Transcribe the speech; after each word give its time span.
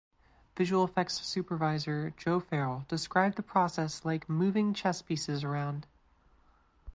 Visual 0.57 0.83
effects 0.83 1.21
supervisor 1.21 2.09
Joe 2.17 2.39
Farrell 2.39 2.85
described 2.87 3.35
the 3.35 3.43
process 3.43 4.03
like 4.03 4.27
"moving 4.27 4.73
chess 4.73 5.03
pieces 5.03 5.43
around". 5.43 5.85